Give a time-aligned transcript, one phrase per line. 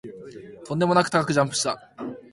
[0.65, 1.91] とんでもなく高くジャンプした